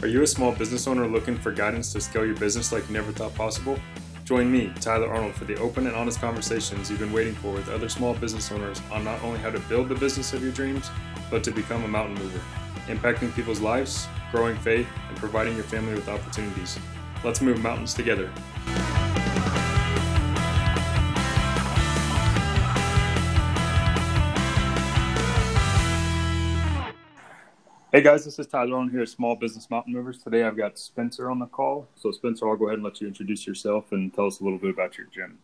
[0.00, 2.94] Are you a small business owner looking for guidance to scale your business like you
[2.94, 3.76] never thought possible?
[4.24, 7.68] Join me, Tyler Arnold, for the open and honest conversations you've been waiting for with
[7.68, 10.88] other small business owners on not only how to build the business of your dreams,
[11.32, 12.40] but to become a mountain mover,
[12.86, 16.78] impacting people's lives, growing faith, and providing your family with opportunities.
[17.24, 18.30] Let's move mountains together.
[27.98, 30.18] Hey guys, this is Tyler on here at Small Business Mountain Movers.
[30.18, 31.88] Today I've got Spencer on the call.
[31.96, 34.60] So Spencer, I'll go ahead and let you introduce yourself and tell us a little
[34.60, 35.36] bit about your gym.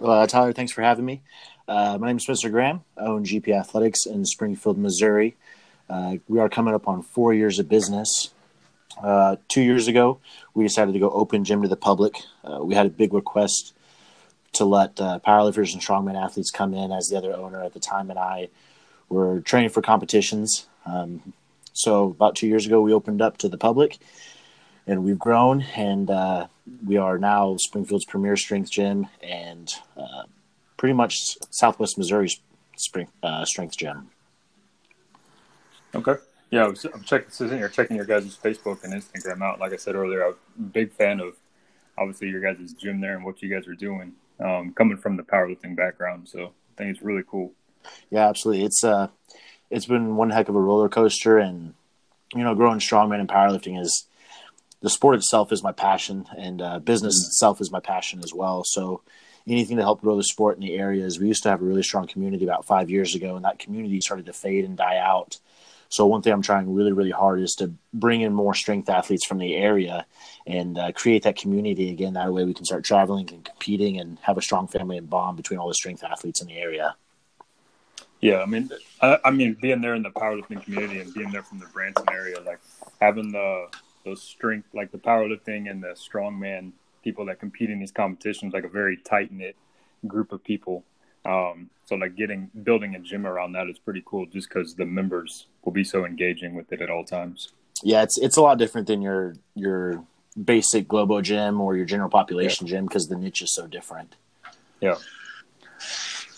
[0.00, 1.20] Uh, Tyler, thanks for having me.
[1.66, 2.84] Uh, my name is Spencer Graham.
[2.96, 5.36] I own GP Athletics in Springfield, Missouri.
[5.88, 8.30] Uh, we are coming up on four years of business.
[9.02, 10.20] Uh, two years ago,
[10.54, 12.14] we decided to go open gym to the public.
[12.44, 13.74] Uh, we had a big request
[14.52, 17.80] to let uh, powerlifters and strongman athletes come in as the other owner at the
[17.80, 18.46] time, and I
[19.08, 20.68] were training for competitions.
[20.86, 21.32] Um,
[21.72, 23.98] so about two years ago, we opened up to the public,
[24.86, 26.46] and we've grown, and uh,
[26.84, 30.24] we are now Springfield's premier strength gym and uh,
[30.76, 31.16] pretty much
[31.50, 32.40] Southwest Missouri's
[32.76, 34.10] spring uh, strength gym.
[35.94, 36.14] Okay.
[36.50, 39.60] Yeah, I'm checking sitting here checking your guys' Facebook and Instagram out.
[39.60, 41.36] Like I said earlier, I'm a big fan of
[41.96, 44.12] obviously your guys' gym there and what you guys are doing.
[44.40, 47.52] Um, coming from the powerlifting background, so I think it's really cool.
[48.10, 48.64] Yeah, absolutely.
[48.64, 49.08] It's uh
[49.70, 51.74] it's been one heck of a roller coaster, and
[52.34, 54.06] you know, growing strongman and powerlifting is
[54.80, 57.28] the sport itself is my passion, and uh, business mm-hmm.
[57.28, 58.62] itself is my passion as well.
[58.64, 59.02] So
[59.48, 61.18] anything to help grow the sport in the areas.
[61.18, 64.00] We used to have a really strong community about five years ago, and that community
[64.00, 65.38] started to fade and die out.
[65.88, 69.26] So one thing I'm trying really, really hard is to bring in more strength athletes
[69.26, 70.06] from the area
[70.46, 72.12] and uh, create that community again.
[72.12, 75.36] That way we can start traveling and competing and have a strong family and bond
[75.36, 76.94] between all the strength athletes in the area.
[78.20, 81.42] Yeah, I mean, I, I, mean, being there in the powerlifting community and being there
[81.42, 82.60] from the Branson area, like
[83.00, 83.68] having the
[84.04, 88.64] those strength, like the powerlifting and the strongman people that compete in these competitions, like
[88.64, 89.56] a very tight knit
[90.06, 90.84] group of people.
[91.24, 94.86] Um, so like getting building a gym around that is pretty cool, just because the
[94.86, 97.52] members will be so engaging with it at all times.
[97.82, 100.04] Yeah, it's it's a lot different than your your
[100.42, 102.72] basic Globo gym or your general population yeah.
[102.72, 104.16] gym because the niche is so different.
[104.80, 104.96] Yeah.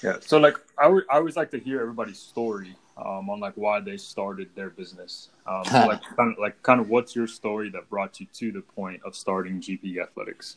[0.03, 0.17] Yeah.
[0.21, 3.81] So like I, w- I always like to hear everybody's story um, on like why
[3.81, 5.31] they started their business.
[5.47, 8.53] Um, so like kind of like kind of what's your story that brought you to
[8.53, 10.57] the point of starting GP Athletics?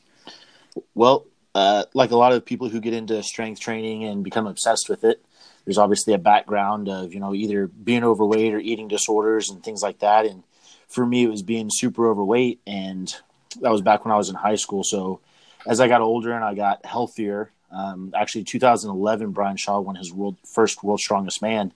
[0.94, 4.90] Well, uh, like a lot of people who get into strength training and become obsessed
[4.90, 5.24] with it,
[5.64, 9.82] there's obviously a background of you know either being overweight or eating disorders and things
[9.82, 10.26] like that.
[10.26, 10.44] And
[10.88, 13.14] for me, it was being super overweight, and
[13.62, 14.84] that was back when I was in high school.
[14.84, 15.22] So
[15.68, 20.14] as I got older and I got healthier, um, actually, 2011, Brian Shaw won his
[20.14, 21.74] world first World Strongest Man,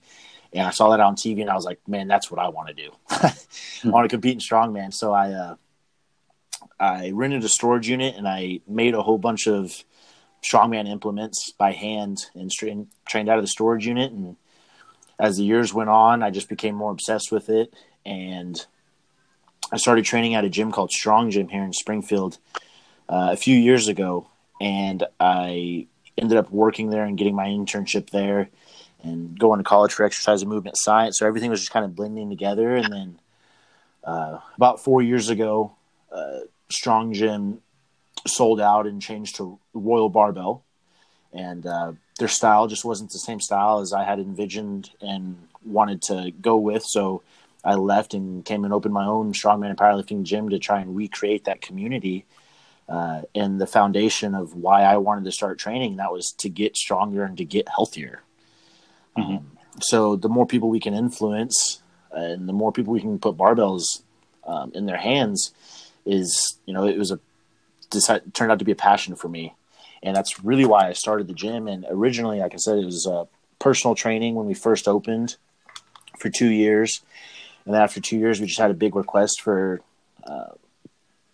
[0.52, 2.68] and I saw that on TV, and I was like, man, that's what I want
[2.68, 2.90] to do.
[3.10, 3.34] I
[3.84, 4.92] want to compete in strongman.
[4.92, 5.56] So I uh,
[6.78, 9.84] I rented a storage unit and I made a whole bunch of
[10.42, 14.10] strongman implements by hand and trained trained out of the storage unit.
[14.12, 14.36] And
[15.18, 17.74] as the years went on, I just became more obsessed with it,
[18.06, 18.64] and
[19.70, 22.38] I started training at a gym called Strong Gym here in Springfield
[23.08, 24.29] uh, a few years ago
[24.60, 25.86] and I
[26.18, 28.50] ended up working there and getting my internship there
[29.02, 31.18] and going to college for exercise and movement science.
[31.18, 32.76] So everything was just kind of blending together.
[32.76, 33.18] And then
[34.04, 35.72] uh, about four years ago,
[36.12, 36.40] uh,
[36.70, 37.62] Strong Gym
[38.26, 40.62] sold out and changed to Royal Barbell.
[41.32, 46.02] And uh, their style just wasn't the same style as I had envisioned and wanted
[46.02, 46.84] to go with.
[46.84, 47.22] So
[47.64, 50.96] I left and came and opened my own strongman and powerlifting gym to try and
[50.96, 52.26] recreate that community
[52.90, 55.96] uh, and the foundation of why I wanted to start training.
[55.96, 58.22] That was to get stronger and to get healthier.
[59.16, 59.36] Mm-hmm.
[59.36, 61.80] Um, so the more people we can influence,
[62.10, 64.02] and the more people we can put barbells
[64.44, 65.54] um, in their hands,
[66.04, 67.20] is you know it was a
[67.90, 69.54] decided, turned out to be a passion for me,
[70.02, 71.68] and that's really why I started the gym.
[71.68, 73.26] And originally, like I said, it was uh,
[73.60, 75.36] personal training when we first opened
[76.18, 77.02] for two years,
[77.64, 79.80] and then after two years, we just had a big request for
[80.24, 80.54] uh,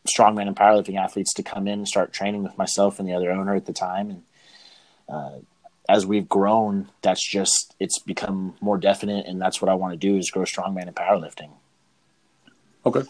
[0.06, 3.30] strongman and powerlifting athletes to come in and start training with myself and the other
[3.30, 4.10] owner at the time.
[4.10, 4.22] And
[5.08, 5.38] uh,
[5.88, 9.96] as we've grown, that's just it's become more definite, and that's what I want to
[9.96, 11.50] do is grow strongman and powerlifting.
[12.84, 13.02] Okay,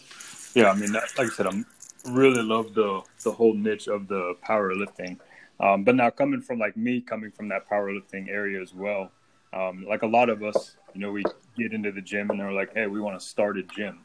[0.53, 1.65] yeah, I mean, that, like I said, I'm
[2.05, 5.19] really love the the whole niche of the powerlifting.
[5.59, 9.11] Um, but now coming from like me, coming from that powerlifting area as well,
[9.53, 11.23] um, like a lot of us, you know, we
[11.57, 13.99] get into the gym and they're like, "Hey, we want to start a gym."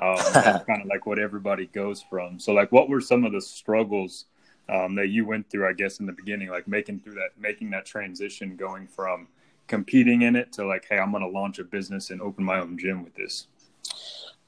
[0.00, 2.38] Um, that's kind of like what everybody goes from.
[2.38, 4.26] So, like, what were some of the struggles
[4.68, 5.68] um, that you went through?
[5.68, 9.28] I guess in the beginning, like making through that, making that transition, going from
[9.66, 12.60] competing in it to like, hey, I'm going to launch a business and open my
[12.60, 13.46] own gym with this.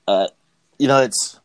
[0.07, 0.29] Uh,
[0.79, 1.41] you know, it's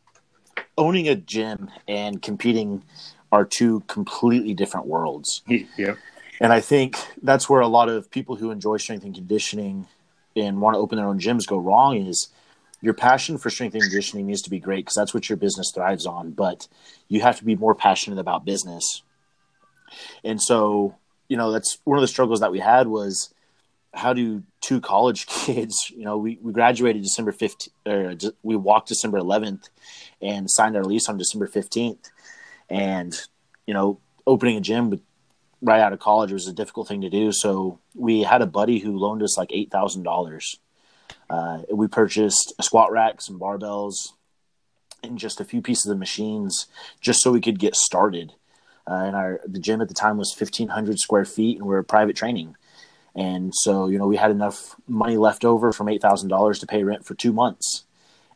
[0.77, 2.83] owning a gym and competing
[3.31, 5.41] are two completely different worlds.
[5.77, 5.95] Yeah.
[6.41, 9.87] And I think that's where a lot of people who enjoy strength and conditioning
[10.35, 12.29] and want to open their own gyms go wrong is
[12.83, 15.71] your passion for strength and conditioning needs to be great because that's what your business
[15.73, 16.67] thrives on, but
[17.07, 19.03] you have to be more passionate about business.
[20.21, 20.93] And so,
[21.29, 23.33] you know, that's one of the struggles that we had was
[23.93, 28.89] how do two college kids, you know, we, we graduated December 15th, or we walked
[28.89, 29.69] December 11th
[30.21, 32.11] and signed our lease on December 15th.
[32.69, 33.17] And,
[33.65, 35.01] you know, opening a gym
[35.61, 37.31] right out of college was a difficult thing to do.
[37.31, 40.57] So we had a buddy who loaned us like $8,000
[41.29, 43.93] uh, we purchased a squat rack, some barbells,
[45.03, 46.67] and just a few pieces of machines
[47.01, 48.33] just so we could get started.
[48.89, 51.83] Uh, and our the gym at the time was 1,500 square feet, and we are
[51.83, 52.55] private training.
[53.15, 56.67] And so, you know, we had enough money left over from eight thousand dollars to
[56.67, 57.83] pay rent for two months.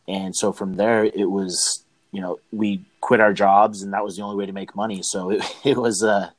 [0.07, 4.15] And so from there, it was, you know, we quit our jobs, and that was
[4.15, 5.01] the only way to make money.
[5.03, 6.33] So it, it was a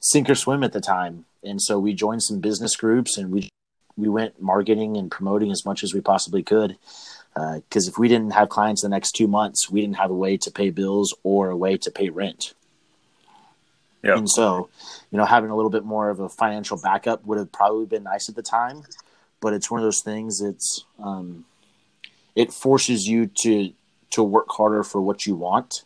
[0.00, 1.24] sink or swim at the time.
[1.44, 3.48] And so we joined some business groups, and we
[3.98, 6.76] we went marketing and promoting as much as we possibly could.
[7.34, 10.14] Because uh, if we didn't have clients the next two months, we didn't have a
[10.14, 12.54] way to pay bills or a way to pay rent.
[14.02, 14.16] Yep.
[14.16, 14.70] And so,
[15.10, 18.04] you know, having a little bit more of a financial backup would have probably been
[18.04, 18.84] nice at the time.
[19.40, 20.40] But it's one of those things.
[20.40, 21.44] It's um,
[22.34, 23.72] it forces you to
[24.10, 25.82] to work harder for what you want.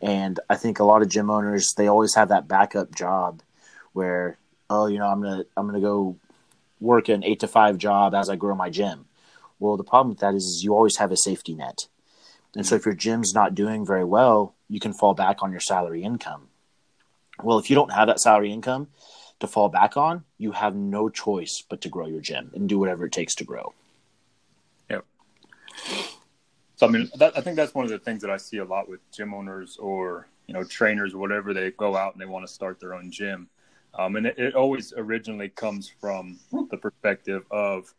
[0.00, 3.42] And I think a lot of gym owners they always have that backup job
[3.92, 4.36] where
[4.68, 6.16] oh you know I'm gonna I'm gonna go
[6.82, 9.06] work an eight to five job as I grow my gym.
[9.58, 11.86] Well, the problem with that is, is you always have a safety net.
[12.54, 15.60] And so if your gym's not doing very well, you can fall back on your
[15.60, 16.48] salary income.
[17.42, 18.88] Well, if you don't have that salary income
[19.40, 22.78] to fall back on, you have no choice but to grow your gym and do
[22.78, 23.72] whatever it takes to grow.
[24.90, 25.04] Yep.
[26.76, 28.64] So I mean, that, I think that's one of the things that I see a
[28.64, 31.54] lot with gym owners or you know trainers, or whatever.
[31.54, 33.48] They go out and they want to start their own gym
[33.94, 36.38] um, and it, it, always originally comes from
[36.70, 37.92] the perspective of,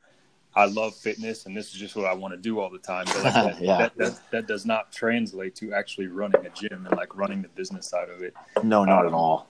[0.56, 3.06] I love fitness and this is just what I want to do all the time.
[3.06, 3.78] But like that, yeah.
[3.78, 7.48] that, that, that, does not translate to actually running a gym and like running the
[7.50, 8.34] business side of it.
[8.64, 9.48] No, not um, at all.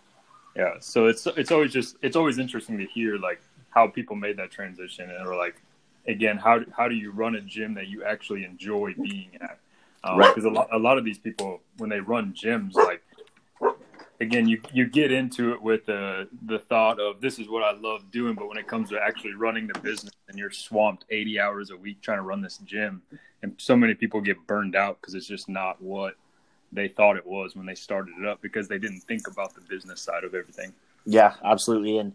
[0.56, 0.74] Yeah.
[0.80, 4.52] So it's, it's always just, it's always interesting to hear like how people made that
[4.52, 5.56] transition and or like,
[6.08, 9.60] again, how, how do you run a gym that you actually enjoy being at?
[10.04, 10.34] Um, right.
[10.34, 13.03] Because a lot, a lot of these people, when they run gyms, like
[14.24, 17.78] again, you you get into it with the the thought of this is what I
[17.80, 21.40] love doing, but when it comes to actually running the business, and you're swamped 80
[21.40, 23.04] hours a week trying to run this gym,
[23.42, 26.16] and so many people get burned out because it's just not what
[26.72, 29.62] they thought it was when they started it up because they didn't think about the
[29.62, 30.74] business side of everything.
[31.06, 31.98] Yeah, absolutely.
[31.98, 32.14] And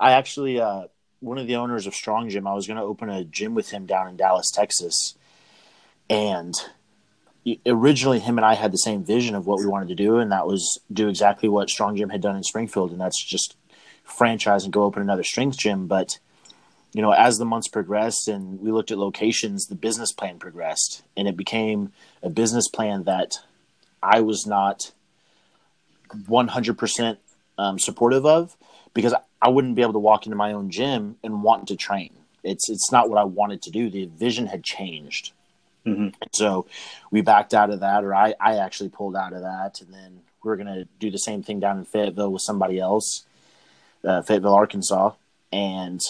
[0.00, 0.84] I actually, uh,
[1.20, 3.70] one of the owners of Strong Gym, I was going to open a gym with
[3.70, 5.14] him down in Dallas, Texas,
[6.10, 6.54] and
[7.66, 10.32] originally him and I had the same vision of what we wanted to do, and
[10.32, 13.56] that was do exactly what Strong Gym had done in Springfield, and that's just
[14.04, 15.86] franchise and go open another strength gym.
[15.86, 16.18] But
[16.92, 21.02] you know, as the months progressed and we looked at locations, the business plan progressed,
[21.16, 21.92] and it became
[22.22, 23.38] a business plan that
[24.02, 24.92] I was not
[26.10, 27.16] 100%
[27.58, 28.56] um, supportive of
[28.94, 32.14] because I wouldn't be able to walk into my own gym and want to train.
[32.42, 33.90] It's it's not what I wanted to do.
[33.90, 35.32] The vision had changed.
[35.86, 36.08] Mm-hmm.
[36.32, 36.66] So
[37.10, 40.20] we backed out of that, or I, I actually pulled out of that, and then
[40.42, 43.24] we are going to do the same thing down in Fayetteville with somebody else,
[44.04, 45.12] uh, Fayetteville, Arkansas,
[45.52, 46.00] and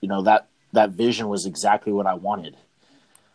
[0.00, 2.56] you know that that vision was exactly what I wanted,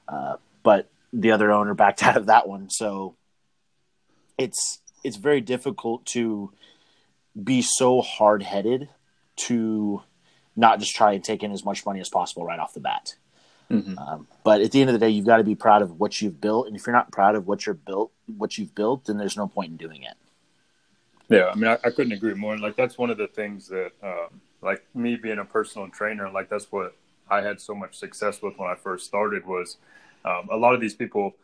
[0.08, 3.16] uh, but the other owner backed out of that one, so
[4.38, 6.52] it's it's very difficult to
[7.42, 8.90] be so hard headed
[9.36, 10.02] to
[10.56, 13.16] not just try and take in as much money as possible right off the bat.
[13.72, 13.98] Mm-hmm.
[13.98, 16.22] Um, but at the end of the day, you've got to be proud of what
[16.22, 19.18] you've built, and if you're not proud of what you're built, what you've built, then
[19.18, 20.16] there's no point in doing it.
[21.30, 22.58] Yeah, I mean, I, I couldn't agree more.
[22.58, 26.50] Like that's one of the things that, um, like me being a personal trainer, like
[26.50, 26.96] that's what
[27.30, 29.46] I had so much success with when I first started.
[29.48, 29.78] Was
[30.26, 31.36] um, a lot of these people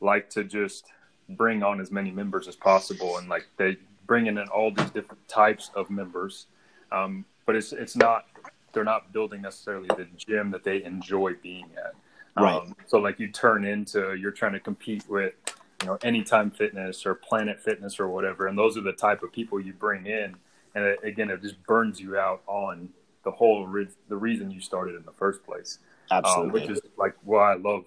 [0.00, 0.86] like to just
[1.28, 5.26] bring on as many members as possible, and like they bring in all these different
[5.26, 6.46] types of members,
[6.92, 8.26] um, but it's it's not
[8.72, 11.94] they're not building necessarily the gym that they enjoy being at.
[12.40, 12.54] Right.
[12.54, 15.34] Um, so like you turn into you're trying to compete with
[15.82, 19.32] you know Anytime Fitness or Planet Fitness or whatever, and those are the type of
[19.32, 20.36] people you bring in,
[20.74, 22.88] and it, again it just burns you out on
[23.24, 25.78] the whole re- the reason you started in the first place.
[26.10, 26.46] Absolutely.
[26.46, 27.84] Um, which is like why I love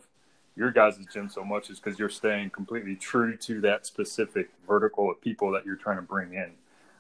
[0.56, 5.12] your guys' gym so much is because you're staying completely true to that specific vertical
[5.12, 6.52] of people that you're trying to bring in.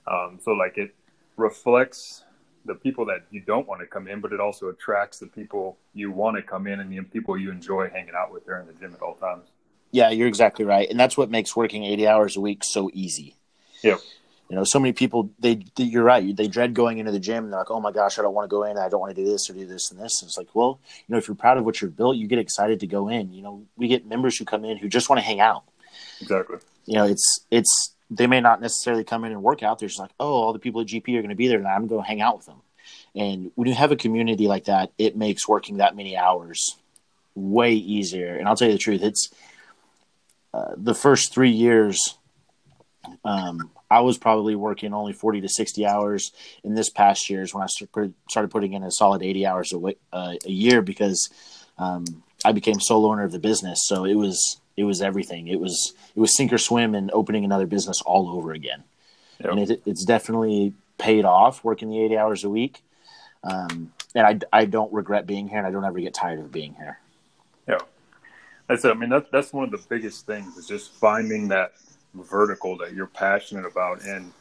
[0.07, 0.93] Um, so like it
[1.37, 2.24] reflects
[2.65, 5.77] the people that you don't want to come in, but it also attracts the people
[5.93, 8.67] you want to come in and the people you enjoy hanging out with there in
[8.67, 9.47] the gym at all times.
[9.91, 13.35] Yeah, you're exactly right, and that's what makes working 80 hours a week so easy.
[13.81, 13.97] Yeah.
[14.49, 16.35] You know, so many people they, they you're right.
[16.35, 17.45] They dread going into the gym.
[17.45, 18.77] And they're like, "Oh my gosh, I don't want to go in.
[18.77, 20.79] I don't want to do this or do this and this." And it's like, well,
[21.07, 23.33] you know, if you're proud of what you've built, you get excited to go in.
[23.33, 25.63] You know, we get members who come in who just want to hang out.
[26.21, 26.57] Exactly.
[26.85, 29.79] You know, it's it's they may not necessarily come in and work out.
[29.79, 31.67] They're just like, oh, all the people at GP are going to be there, and
[31.67, 32.61] I'm going to hang out with them.
[33.15, 36.77] And when you have a community like that, it makes working that many hours
[37.33, 38.35] way easier.
[38.35, 39.29] And I'll tell you the truth, it's
[40.53, 42.17] uh, the first three years.
[43.23, 46.31] Um, I was probably working only 40 to 60 hours
[46.63, 49.95] in this past year is when I started putting in a solid 80 hours a,
[50.11, 51.29] uh, a year because
[51.77, 53.79] um, I became sole owner of the business.
[53.85, 55.47] So it was it was everything.
[55.47, 58.83] It was it was sink or swim and opening another business all over again.
[59.39, 59.51] Yep.
[59.51, 62.81] And it, it's definitely paid off working the 80 hours a week.
[63.43, 66.51] Um, and I, I don't regret being here and I don't ever get tired of
[66.51, 66.99] being here.
[67.67, 67.79] Yeah.
[68.67, 68.85] That's.
[68.85, 71.73] I mean, that's, that's one of the biggest things is just finding that
[72.13, 74.31] vertical that you're passionate about and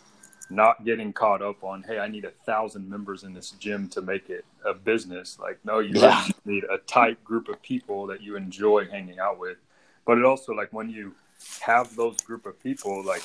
[0.51, 4.03] not getting caught up on, hey, I need a thousand members in this gym to
[4.03, 5.39] make it a business.
[5.41, 6.27] Like, no, you yeah.
[6.45, 9.57] need a tight group of people that you enjoy hanging out with.
[10.07, 11.15] But it also like when you
[11.61, 13.23] have those group of people, like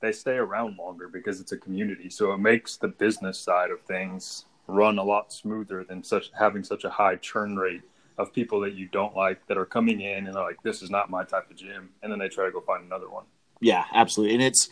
[0.00, 2.10] they stay around longer because it's a community.
[2.10, 6.64] So it makes the business side of things run a lot smoother than such having
[6.64, 7.82] such a high churn rate
[8.18, 10.90] of people that you don't like that are coming in and are like, this is
[10.90, 13.24] not my type of gym, and then they try to go find another one.
[13.60, 14.34] Yeah, absolutely.
[14.34, 14.68] And it's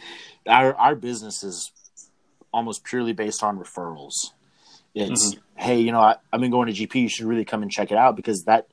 [0.46, 1.70] our our business is
[2.52, 4.32] almost purely based on referrals.
[4.94, 5.60] It's mm-hmm.
[5.60, 7.02] hey, you know, I, I've been going to GP.
[7.02, 8.66] You should really come and check it out because that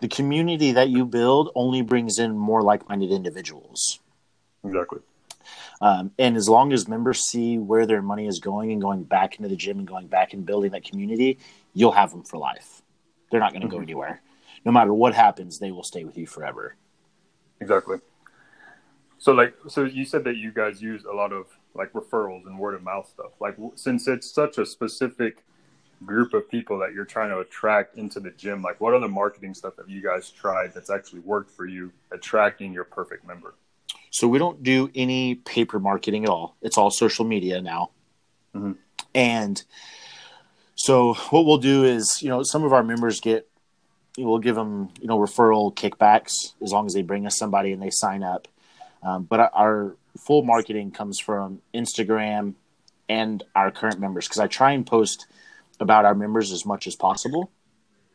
[0.00, 4.00] the community that you build only brings in more like-minded individuals.
[4.64, 5.00] Exactly.
[5.80, 9.36] Um, and as long as members see where their money is going and going back
[9.36, 11.38] into the gym and going back and building that community,
[11.74, 12.82] you'll have them for life.
[13.30, 13.76] They're not going to mm-hmm.
[13.76, 14.22] go anywhere.
[14.64, 16.76] No matter what happens, they will stay with you forever.
[17.60, 17.98] Exactly.
[19.18, 22.58] So, like, so you said that you guys use a lot of like referrals and
[22.58, 23.32] word of mouth stuff.
[23.40, 25.44] Like, since it's such a specific
[26.04, 29.54] group of people that you're trying to attract into the gym, like, what other marketing
[29.54, 33.54] stuff have you guys tried that's actually worked for you attracting your perfect member?
[34.10, 36.56] So we don't do any paper marketing at all.
[36.62, 37.90] It's all social media now.
[38.54, 38.72] Mm-hmm.
[39.14, 39.62] And
[40.74, 43.48] so what we'll do is, you know, some of our members get,
[44.18, 47.82] we'll give them, you know, referral kickbacks as long as they bring us somebody and
[47.82, 48.48] they sign up.
[49.02, 52.54] Um, but our full marketing comes from Instagram
[53.08, 55.26] and our current members because I try and post
[55.80, 57.50] about our members as much as possible.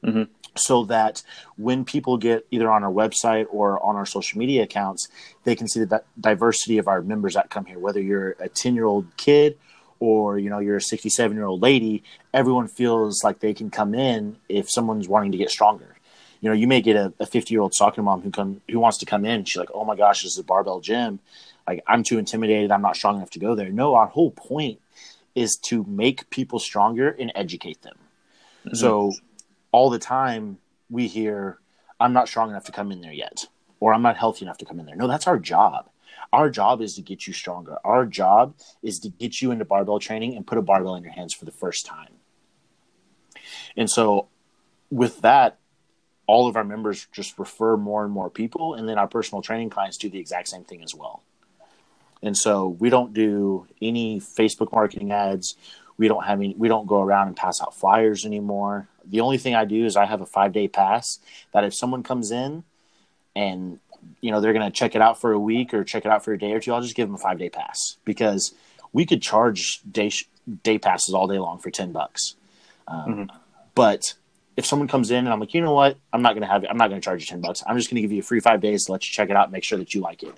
[0.03, 0.23] Mm-hmm.
[0.55, 1.23] So that
[1.57, 5.07] when people get either on our website or on our social media accounts,
[5.43, 7.79] they can see the diversity of our members that come here.
[7.79, 9.57] Whether you're a 10 year old kid
[9.99, 12.03] or you know you're a 67 year old lady,
[12.33, 15.95] everyone feels like they can come in if someone's wanting to get stronger.
[16.41, 18.97] You know, you may get a 50 year old soccer mom who come who wants
[18.97, 19.45] to come in.
[19.45, 21.19] She's like, "Oh my gosh, this is a barbell gym.
[21.67, 22.71] Like I'm too intimidated.
[22.71, 24.79] I'm not strong enough to go there." No, our whole point
[25.35, 27.95] is to make people stronger and educate them.
[28.65, 28.75] Mm-hmm.
[28.75, 29.13] So
[29.71, 30.57] all the time
[30.89, 31.59] we hear,
[31.99, 33.45] I'm not strong enough to come in there yet,
[33.79, 34.95] or I'm not healthy enough to come in there.
[34.95, 35.89] No, that's our job.
[36.33, 37.77] Our job is to get you stronger.
[37.83, 41.11] Our job is to get you into barbell training and put a barbell in your
[41.11, 42.13] hands for the first time.
[43.75, 44.27] And so,
[44.89, 45.57] with that,
[46.27, 49.69] all of our members just refer more and more people, and then our personal training
[49.69, 51.23] clients do the exact same thing as well.
[52.23, 55.55] And so we don't do any Facebook marketing ads.
[55.97, 58.87] We don't have any, we don't go around and pass out flyers anymore.
[59.05, 61.19] The only thing I do is I have a five day pass
[61.53, 62.63] that if someone comes in
[63.35, 63.79] and
[64.19, 66.23] you know they're going to check it out for a week or check it out
[66.23, 68.53] for a day or two, I'll just give them a five day pass because
[68.93, 70.11] we could charge day
[70.63, 72.35] day passes all day long for ten bucks.
[72.87, 73.37] Um, mm-hmm.
[73.73, 74.13] But
[74.57, 76.65] if someone comes in and I'm like, you know what, I'm not going to have
[76.69, 77.63] I'm not going to charge you ten bucks.
[77.65, 79.35] I'm just going to give you a free five days to let you check it
[79.35, 80.35] out, and make sure that you like it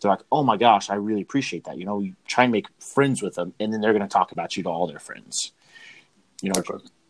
[0.00, 1.78] they're like, oh my gosh, I really appreciate that.
[1.78, 4.32] You know, you try and make friends with them, and then they're going to talk
[4.32, 5.52] about you to all their friends.
[6.42, 6.62] You know,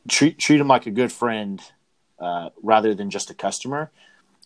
[0.09, 1.61] treat treat them like a good friend
[2.19, 3.91] uh, rather than just a customer,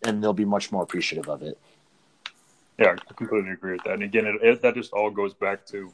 [0.02, 1.58] and they'll be much more appreciative of it.
[2.78, 3.94] Yeah, I completely agree with that.
[3.94, 5.92] And again, it, it, that just all goes back to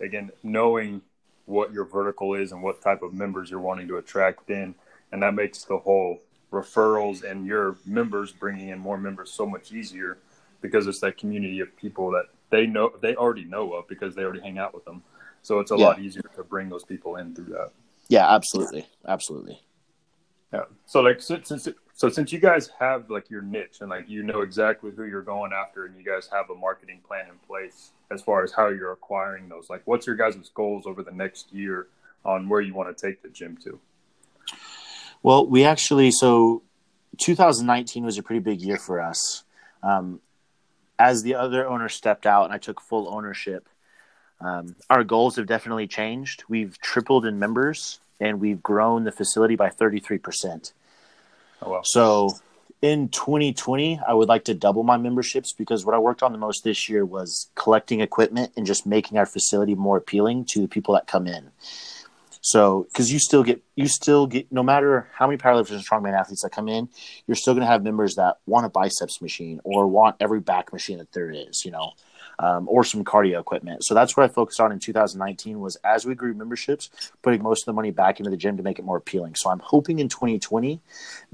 [0.00, 1.02] again knowing
[1.46, 4.74] what your vertical is and what type of members you're wanting to attract in,
[5.10, 6.20] and that makes the whole
[6.52, 10.18] referrals and your members bringing in more members so much easier
[10.62, 14.22] because it's that community of people that they know they already know of because they
[14.22, 15.02] already hang out with them.
[15.42, 15.86] So it's a yeah.
[15.86, 17.72] lot easier to bring those people in through that.
[18.08, 19.60] Yeah, absolutely, absolutely.
[20.52, 20.64] Yeah.
[20.86, 24.22] So like since, since so since you guys have like your niche and like you
[24.22, 27.92] know exactly who you're going after and you guys have a marketing plan in place
[28.10, 31.52] as far as how you're acquiring those, like what's your guys' goals over the next
[31.52, 31.88] year
[32.24, 33.80] on where you want to take the gym to?
[35.22, 36.62] Well, we actually so
[37.18, 39.44] 2019 was a pretty big year for us.
[39.82, 40.20] Um,
[41.02, 43.68] as the other owner stepped out and I took full ownership,
[44.40, 46.44] um, our goals have definitely changed.
[46.48, 50.72] We've tripled in members and we've grown the facility by 33%.
[51.62, 51.80] Oh, wow.
[51.82, 52.30] So
[52.82, 56.38] in 2020, I would like to double my memberships because what I worked on the
[56.38, 60.68] most this year was collecting equipment and just making our facility more appealing to the
[60.68, 61.50] people that come in.
[62.42, 66.18] So, because you still get, you still get, no matter how many powerlifters and strongman
[66.18, 66.88] athletes that come in,
[67.26, 70.72] you're still going to have members that want a biceps machine or want every back
[70.72, 71.92] machine that there is, you know,
[72.40, 73.84] um, or some cardio equipment.
[73.84, 76.90] So that's what I focused on in 2019 was as we grew memberships,
[77.22, 79.36] putting most of the money back into the gym to make it more appealing.
[79.36, 80.80] So I'm hoping in 2020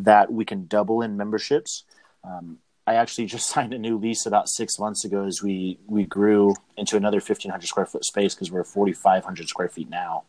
[0.01, 1.85] that we can double in memberships.
[2.23, 6.05] Um, I actually just signed a new lease about six months ago as we we
[6.05, 10.25] grew into another 1,500 square foot space because we're 4,500 square feet now.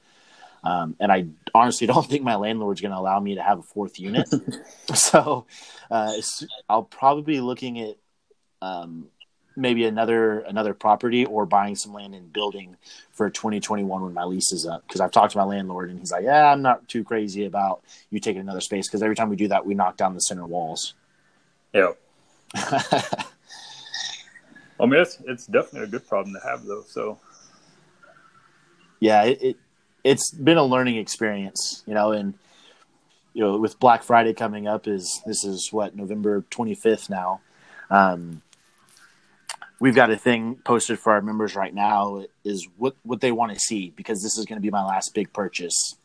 [0.63, 3.63] Um, and I honestly don't think my landlord's going to allow me to have a
[3.63, 4.30] fourth unit.
[4.94, 5.46] so
[5.89, 6.13] uh,
[6.70, 7.96] I'll probably be looking at
[8.62, 9.08] um,
[9.56, 12.78] maybe another another property or buying some land and building
[13.12, 14.84] for 2021 when my lease is up.
[14.88, 17.84] Because I've talked to my landlord and he's like, "Yeah, I'm not too crazy about
[18.10, 20.46] you taking another space because every time we do that, we knock down the center
[20.46, 20.94] walls."
[21.74, 21.92] Yeah.
[22.56, 23.25] I
[24.86, 26.84] mean, it's it's definitely a good problem to have, though.
[26.88, 27.20] So.
[29.01, 29.58] Yeah, it, it
[30.03, 32.34] it's been a learning experience, you know, and
[33.34, 37.41] you know, with Black Friday coming up is this is what November 25th now.
[37.89, 38.41] Um,
[39.79, 43.53] we've got a thing posted for our members right now is what what they want
[43.53, 45.96] to see because this is going to be my last big purchase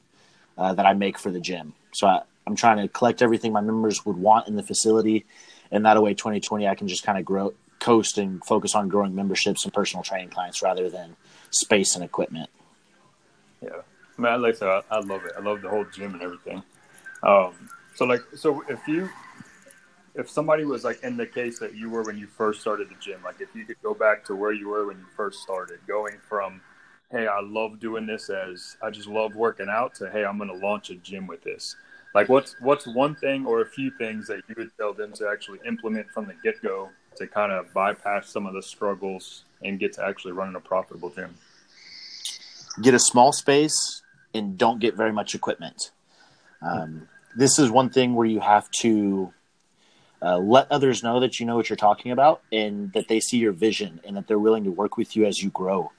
[0.56, 1.74] uh, that I make for the gym.
[1.92, 5.24] So I, I'm trying to collect everything my members would want in the facility,
[5.70, 9.14] and that way 2020 I can just kind of grow coast and focus on growing
[9.14, 11.16] memberships and personal training clients rather than
[11.50, 12.48] space and equipment.
[13.64, 13.80] Yeah,
[14.18, 15.32] man, like I said, I, I love it.
[15.36, 16.62] I love the whole gym and everything.
[17.22, 19.08] Um, so like, so if you,
[20.14, 22.96] if somebody was like in the case that you were when you first started the
[23.00, 25.78] gym, like if you could go back to where you were when you first started,
[25.86, 26.60] going from,
[27.10, 30.50] hey, I love doing this as I just love working out to, hey, I'm going
[30.50, 31.76] to launch a gym with this.
[32.14, 35.28] Like, what's what's one thing or a few things that you would tell them to
[35.28, 39.80] actually implement from the get go to kind of bypass some of the struggles and
[39.80, 41.34] get to actually running a profitable gym?
[42.80, 45.90] Get a small space and don't get very much equipment.
[46.62, 49.32] Um, this is one thing where you have to
[50.22, 53.38] uh, let others know that you know what you're talking about and that they see
[53.38, 55.92] your vision and that they're willing to work with you as you grow.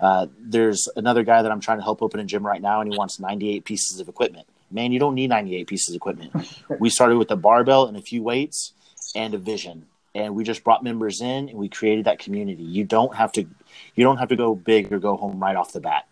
[0.00, 2.92] Uh, there's another guy that I'm trying to help open a gym right now, and
[2.92, 4.46] he wants 98 pieces of equipment.
[4.70, 6.32] Man, you don't need 98 pieces of equipment.
[6.78, 8.72] we started with a barbell and a few weights
[9.14, 12.62] and a vision, and we just brought members in and we created that community.
[12.62, 13.46] You don't have to,
[13.94, 16.06] you don't have to go big or go home right off the bat.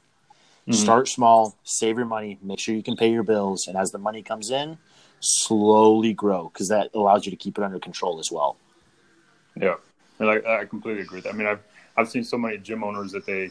[0.68, 0.72] Mm-hmm.
[0.72, 3.98] Start small, save your money, make sure you can pay your bills, and as the
[3.98, 4.78] money comes in,
[5.20, 8.56] slowly grow because that allows you to keep it under control as well.
[9.54, 9.76] Yeah,
[10.18, 11.34] and I, I completely agree with that.
[11.34, 11.60] I mean, I've
[11.96, 13.50] I've seen so many gym owners that they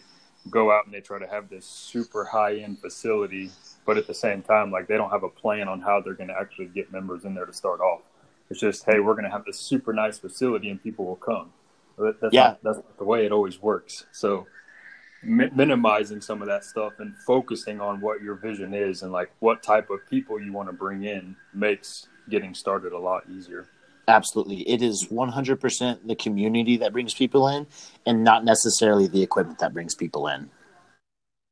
[0.49, 3.49] go out and they try to have this super high end facility,
[3.86, 6.30] but at the same time, like they don't have a plan on how they're going
[6.30, 8.01] to actually get members in there to start off.
[8.49, 11.51] It's just, hey, we're going to have this super nice facility and people will come.
[11.97, 14.06] That's yeah, not, that's not the way it always works.
[14.12, 14.45] So
[15.25, 19.31] mi- minimizing some of that stuff and focusing on what your vision is and like
[19.39, 23.67] what type of people you want to bring in makes getting started a lot easier.
[24.07, 24.67] Absolutely.
[24.69, 27.65] It is 100% the community that brings people in
[28.05, 30.49] and not necessarily the equipment that brings people in.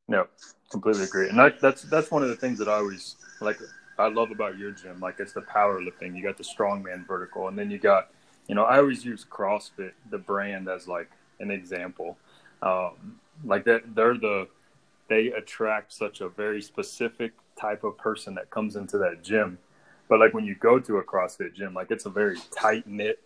[0.07, 0.27] No,
[0.69, 1.29] completely agree.
[1.29, 3.57] And that, that's that's one of the things that I always like
[3.97, 4.99] I love about your gym.
[4.99, 6.15] Like it's the powerlifting.
[6.15, 8.09] You got the strongman vertical and then you got,
[8.47, 11.09] you know, I always use CrossFit the brand as like
[11.39, 12.17] an example.
[12.61, 14.47] Um, like that they're the
[15.09, 19.57] they attract such a very specific type of person that comes into that gym
[20.09, 23.19] but like when you go to a crossfit gym like it's a very tight knit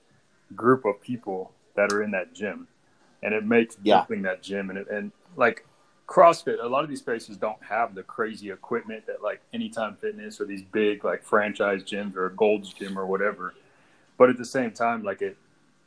[0.55, 2.67] group of people that are in that gym
[3.23, 4.01] and it makes yeah.
[4.01, 5.65] building that gym and it, and like
[6.07, 10.39] CrossFit, a lot of these places don't have the crazy equipment that like Anytime Fitness
[10.39, 13.53] or these big like franchise gyms or a Gold's Gym or whatever.
[14.17, 15.37] But at the same time, like it,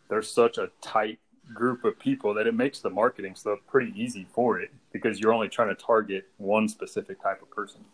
[0.09, 1.19] there's such a tight
[1.53, 5.33] group of people that it makes the marketing stuff pretty easy for it because you're
[5.33, 7.85] only trying to target one specific type of person.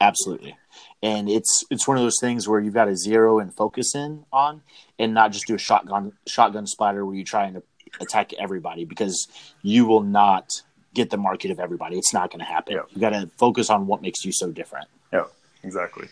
[0.00, 0.56] Absolutely.
[1.02, 4.24] And it's it's one of those things where you've got to zero and focus in
[4.32, 4.62] on
[4.98, 7.62] and not just do a shotgun shotgun spider where you're trying to
[8.00, 9.28] attack everybody because
[9.62, 10.50] you will not
[10.94, 11.96] get the market of everybody.
[11.96, 12.74] It's not going to happen.
[12.74, 12.82] Yeah.
[12.90, 14.88] You got to focus on what makes you so different.
[15.12, 15.24] Yeah,
[15.62, 16.08] exactly.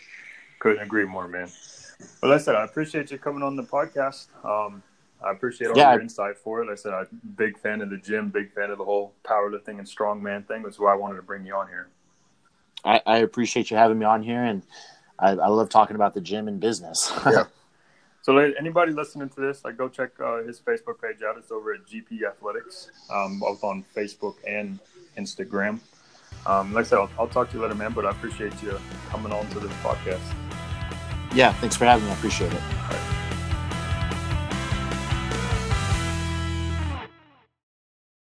[0.59, 1.49] Couldn't agree more, man.
[2.21, 4.27] Well, like I said, I appreciate you coming on the podcast.
[4.45, 4.83] Um,
[5.23, 5.93] I appreciate all yeah.
[5.93, 6.65] your insight for it.
[6.65, 9.13] Like I said, I'm a big fan of the gym, big fan of the whole
[9.23, 10.63] powerlifting and strongman thing.
[10.63, 11.87] That's why I wanted to bring you on here.
[12.83, 14.63] I, I appreciate you having me on here, and
[15.17, 17.11] I, I love talking about the gym and business.
[17.25, 17.45] yeah.
[18.23, 21.37] So anybody listening to this, like go check uh, his Facebook page out.
[21.37, 24.79] It's over at GP Athletics, um, both on Facebook and
[25.17, 25.79] Instagram.
[26.45, 27.93] Um, like I said, I'll, I'll talk to you later, man.
[27.93, 30.21] But I appreciate you coming on to this podcast.
[31.33, 32.11] Yeah, thanks for having me.
[32.11, 33.12] I appreciate it.